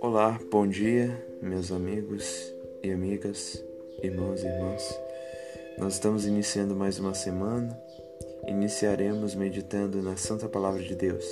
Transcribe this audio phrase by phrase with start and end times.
[0.00, 3.64] Olá, bom dia, meus amigos e amigas,
[4.02, 5.00] irmãos e irmãs.
[5.78, 7.80] Nós estamos iniciando mais uma semana.
[8.46, 11.24] Iniciaremos meditando na Santa Palavra de Deus.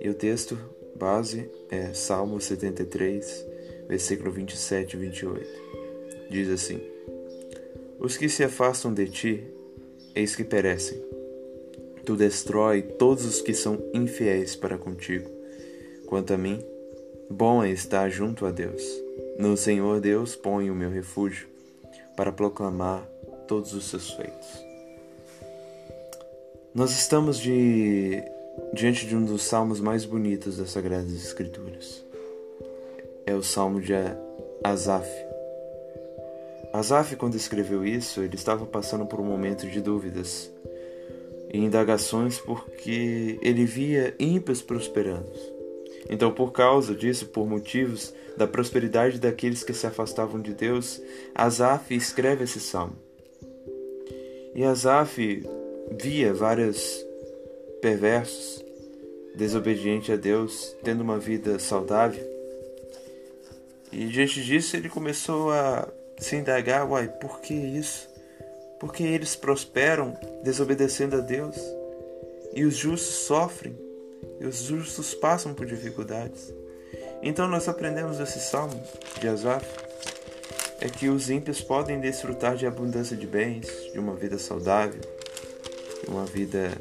[0.00, 0.58] E o texto
[0.96, 3.46] base é Salmo 73,
[3.86, 5.48] versículo 27 e 28.
[6.28, 6.80] Diz assim:
[8.00, 9.61] Os que se afastam de ti,
[10.14, 11.02] eis que perecem.
[12.04, 15.30] Tu destrói todos os que são infiéis para contigo.
[16.06, 16.62] Quanto a mim,
[17.32, 18.82] Bom é estar junto a Deus.
[19.38, 21.48] No Senhor Deus ponho o meu refúgio
[22.14, 23.08] para proclamar
[23.48, 24.48] todos os seus feitos.
[26.74, 28.22] Nós estamos de,
[28.74, 32.04] diante de um dos salmos mais bonitos das Sagradas Escrituras.
[33.24, 33.94] É o salmo de
[34.62, 35.08] Asaf.
[36.72, 40.50] Asaf, quando escreveu isso, ele estava passando por um momento de dúvidas
[41.52, 45.30] e indagações porque ele via ímpios prosperando
[46.08, 51.00] então, por causa disso, por motivos da prosperidade daqueles que se afastavam de Deus,
[51.34, 52.96] Asaf escreve esse salmo.
[54.54, 55.42] E Asaf
[55.90, 57.04] via vários
[57.80, 58.64] perversos,
[59.34, 62.30] desobedientes a Deus, tendo uma vida saudável.
[63.90, 65.88] E diante disso ele começou a
[66.22, 68.08] se indagar, uai, por que isso?
[68.78, 71.56] Porque eles prosperam desobedecendo a Deus
[72.54, 73.76] e os justos sofrem
[74.40, 76.52] e os justos passam por dificuldades.
[77.22, 78.82] Então nós aprendemos esse salmo
[79.20, 79.64] de Asaf
[80.80, 85.00] é que os ímpios podem desfrutar de abundância de bens, de uma vida saudável,
[86.02, 86.72] de uma vida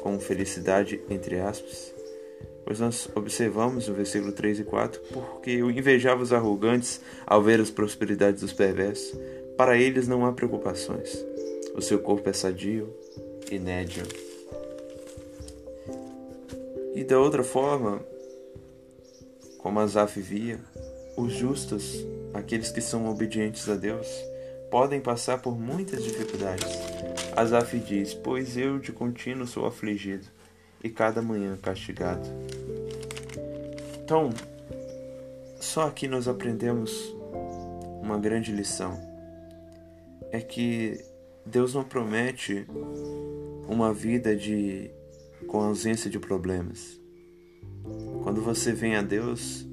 [0.00, 1.97] com felicidade, entre aspas.
[2.68, 7.58] Pois nós observamos no versículo 3 e 4, porque eu invejava os arrogantes ao ver
[7.62, 9.18] as prosperidades dos perversos.
[9.56, 11.24] Para eles não há preocupações.
[11.74, 12.94] O seu corpo é sadio
[13.50, 14.02] e nédio.
[16.94, 18.02] E da outra forma,
[19.56, 20.60] como Asaf via,
[21.16, 24.06] os justos, aqueles que são obedientes a Deus,
[24.70, 26.68] podem passar por muitas dificuldades.
[27.34, 30.36] Asaf diz: Pois eu de contínuo sou afligido
[30.82, 32.28] e cada manhã castigado.
[34.02, 34.30] Então,
[35.60, 37.14] só aqui nós aprendemos
[38.00, 38.98] uma grande lição:
[40.30, 40.98] é que
[41.44, 42.66] Deus não promete
[43.68, 44.90] uma vida de
[45.46, 47.00] com ausência de problemas.
[48.22, 49.66] Quando você vem a Deus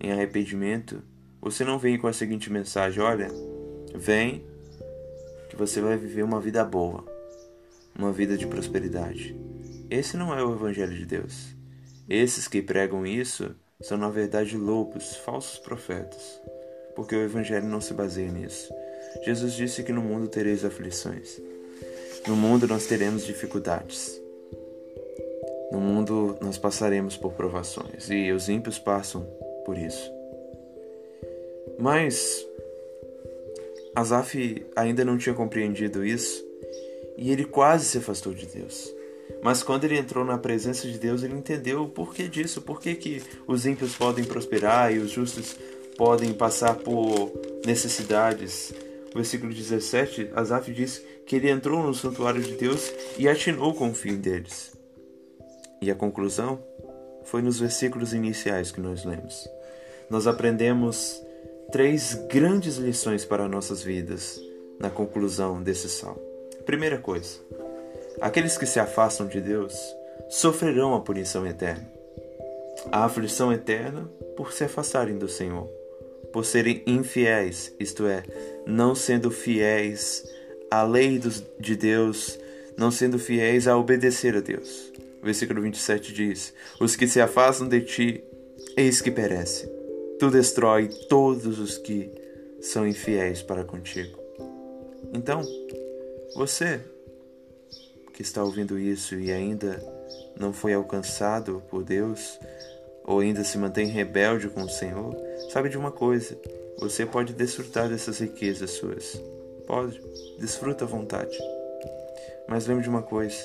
[0.00, 1.02] em arrependimento,
[1.40, 3.28] você não vem com a seguinte mensagem: olha,
[3.94, 4.44] vem
[5.48, 7.04] que você vai viver uma vida boa,
[7.98, 9.36] uma vida de prosperidade.
[9.90, 11.54] Esse não é o Evangelho de Deus.
[12.08, 16.40] Esses que pregam isso são, na verdade, lobos, falsos profetas,
[16.94, 18.72] porque o Evangelho não se baseia nisso.
[19.22, 21.40] Jesus disse que no mundo tereis aflições.
[22.26, 24.20] No mundo nós teremos dificuldades.
[25.70, 29.22] No mundo nós passaremos por provações e os ímpios passam
[29.64, 30.10] por isso.
[31.78, 32.46] Mas
[33.94, 36.44] Asaf ainda não tinha compreendido isso
[37.16, 38.92] e ele quase se afastou de Deus.
[39.44, 43.22] Mas quando ele entrou na presença de Deus, ele entendeu o porquê disso, por que
[43.46, 45.54] os ímpios podem prosperar e os justos
[45.98, 47.30] podem passar por
[47.66, 48.72] necessidades.
[49.14, 53.94] Versículo 17, Asaf diz que ele entrou no santuário de Deus e atinou com o
[53.94, 54.72] fim deles.
[55.82, 56.58] E a conclusão
[57.24, 59.46] foi nos versículos iniciais que nós lemos.
[60.08, 61.20] Nós aprendemos
[61.70, 64.40] três grandes lições para nossas vidas
[64.80, 66.20] na conclusão desse salmo.
[66.64, 67.40] Primeira coisa:
[68.20, 69.74] aqueles que se afastam de Deus
[70.28, 71.88] sofrerão a punição eterna.
[72.90, 75.68] A aflição eterna por se afastarem do Senhor,
[76.32, 78.22] por serem infiéis, isto é,
[78.66, 80.24] não sendo fiéis
[80.70, 81.20] à lei
[81.58, 82.38] de Deus,
[82.76, 84.92] não sendo fiéis a obedecer a Deus
[85.24, 88.24] versículo 27 diz: Os que se afastam de ti,
[88.76, 89.68] eis que perecem.
[90.18, 92.10] Tu destrói todos os que
[92.60, 94.18] são infiéis para contigo.
[95.12, 95.42] Então,
[96.36, 96.80] você
[98.14, 99.82] que está ouvindo isso e ainda
[100.38, 102.38] não foi alcançado por Deus,
[103.04, 105.14] ou ainda se mantém rebelde com o Senhor,
[105.52, 106.38] sabe de uma coisa:
[106.78, 109.20] você pode desfrutar dessas riquezas suas.
[109.66, 110.00] Pode,
[110.38, 111.36] desfruta à vontade.
[112.48, 113.36] Mas lembre de uma coisa: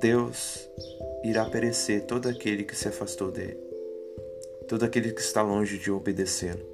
[0.00, 0.68] Deus
[1.22, 3.58] irá perecer todo aquele que se afastou dele,
[4.66, 6.64] todo aquele que está longe de obedecê-lo.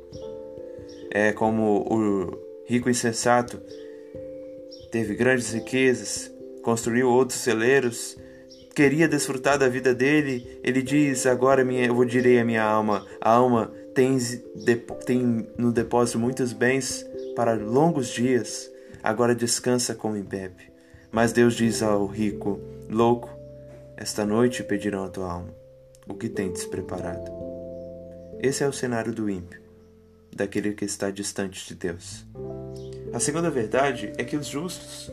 [1.11, 3.61] É como o rico insensato
[4.91, 6.31] teve grandes riquezas,
[6.63, 8.17] construiu outros celeiros,
[8.75, 10.61] queria desfrutar da vida dele.
[10.63, 14.19] Ele diz: Agora minha, eu direi a minha alma: a alma tem,
[15.05, 17.05] tem no depósito muitos bens
[17.37, 18.71] para longos dias,
[19.03, 20.73] agora descansa como em bebe.
[21.11, 23.29] Mas Deus diz ao rico: Louco,
[23.97, 25.55] esta noite pedirão a tua alma.
[26.09, 27.31] O que tens preparado?
[28.41, 29.61] Esse é o cenário do ímpio,
[30.35, 32.27] daquele que está distante de Deus.
[33.13, 35.13] A segunda verdade é que os justos,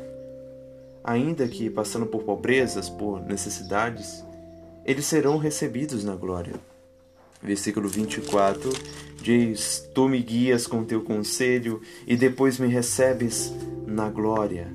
[1.09, 4.23] ainda que passando por pobrezas, por necessidades,
[4.85, 6.53] eles serão recebidos na glória.
[7.41, 8.69] Versículo 24
[9.19, 13.51] diz: Tu me guias com teu conselho e depois me recebes
[13.88, 14.71] na glória.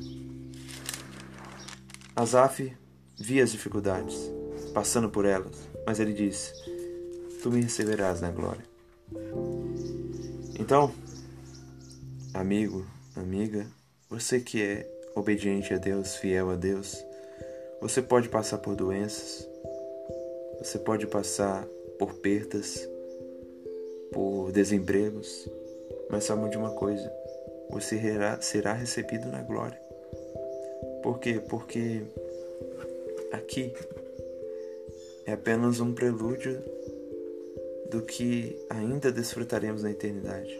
[2.17, 2.77] Asaf
[3.17, 4.17] via as dificuldades,
[4.73, 6.53] passando por elas, mas ele diz:
[7.45, 8.65] Tu me receberás na glória.
[10.59, 10.93] Então,
[12.33, 12.85] amigo,
[13.15, 13.69] amiga,
[14.11, 17.05] você que é obediente a Deus, fiel a Deus,
[17.81, 19.49] você pode passar por doenças,
[20.59, 21.67] você pode passar
[21.99, 22.89] por perdas,
[24.13, 25.49] por desempregos,
[26.11, 27.13] mas saiba de uma coisa:
[27.71, 28.01] você
[28.41, 29.79] será recebido na glória.
[31.03, 31.41] Por quê?
[31.49, 32.03] Porque
[33.33, 33.75] aqui
[35.27, 36.63] é apenas um prelúdio
[37.91, 40.59] do que ainda desfrutaremos na eternidade.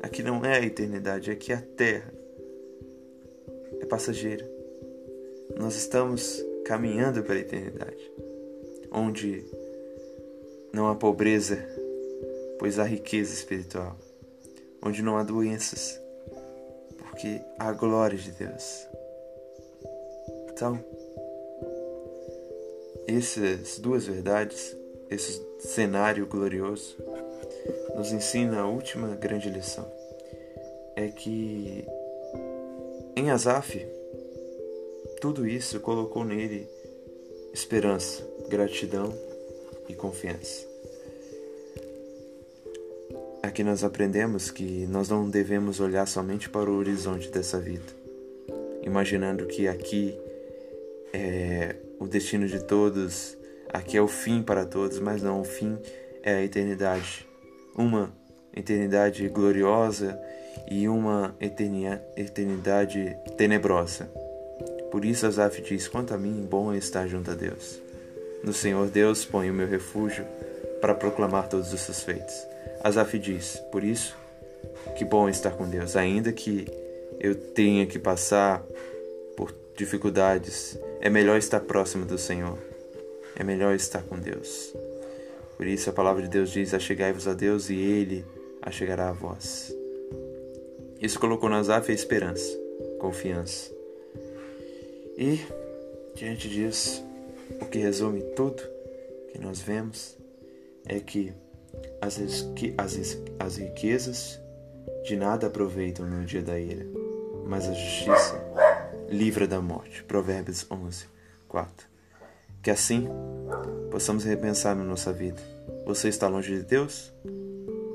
[0.00, 2.17] Aqui não é a eternidade, aqui é a terra.
[3.88, 4.48] Passageira.
[5.58, 8.12] Nós estamos caminhando para a eternidade,
[8.92, 9.44] onde
[10.72, 11.56] não há pobreza,
[12.58, 13.96] pois há riqueza espiritual,
[14.82, 15.98] onde não há doenças,
[16.98, 18.86] porque há glória de Deus.
[20.50, 20.78] Então,
[23.06, 24.76] essas duas verdades,
[25.10, 26.96] esse cenário glorioso,
[27.96, 29.90] nos ensina a última grande lição.
[30.94, 31.86] É que
[33.18, 33.84] em Asaf,
[35.20, 36.68] tudo isso colocou nele
[37.52, 39.12] esperança, gratidão
[39.88, 40.64] e confiança.
[43.42, 47.92] Aqui nós aprendemos que nós não devemos olhar somente para o horizonte dessa vida,
[48.82, 50.16] imaginando que aqui
[51.12, 53.36] é o destino de todos,
[53.70, 55.76] aqui é o fim para todos, mas não, o fim
[56.22, 57.26] é a eternidade.
[57.74, 58.16] Uma
[58.54, 60.16] eternidade gloriosa
[60.66, 64.08] e uma eternidade tenebrosa.
[64.90, 67.78] Por isso Asaf diz: Quanto a mim, bom é estar junto a Deus.
[68.42, 70.24] No Senhor Deus ponho o meu refúgio
[70.80, 72.34] para proclamar todos os seus feitos.
[72.82, 74.16] Asaf diz: Por isso,
[74.96, 76.66] que bom é estar com Deus, ainda que
[77.20, 78.62] eu tenha que passar
[79.36, 82.58] por dificuldades, é melhor estar próximo do Senhor.
[83.36, 84.74] É melhor estar com Deus.
[85.56, 88.24] Por isso a palavra de Deus diz: Achegai-vos a Deus e Ele
[88.62, 89.72] achegará a vós.
[91.00, 92.58] Isso colocou na Asaf a esperança,
[92.98, 93.70] confiança.
[95.16, 95.40] E,
[96.14, 97.04] diante disso,
[97.60, 98.62] o que resume tudo
[99.32, 100.16] que nós vemos
[100.86, 101.32] é que
[102.00, 102.18] as,
[102.76, 104.40] as, as riquezas
[105.04, 106.86] de nada aproveitam no dia da ira,
[107.46, 108.44] mas a justiça
[109.08, 110.02] livra da morte.
[110.02, 111.06] Provérbios 11,
[111.48, 111.86] 4.
[112.62, 113.08] Que assim
[113.90, 115.40] possamos repensar na nossa vida.
[115.86, 117.12] Você está longe de Deus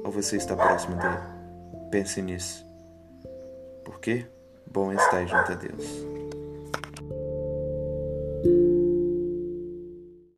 [0.04, 1.18] ou você está próximo dele?
[1.92, 2.73] Pense nisso.
[3.84, 4.26] Porque
[4.66, 6.23] bom estar junto a Deus.